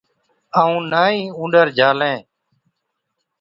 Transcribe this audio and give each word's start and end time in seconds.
ائُون 0.59 0.81
نہ 0.91 1.01
ئِي 1.13 1.19
اُونڏر 1.37 1.67
جھالين۔ 1.77 2.19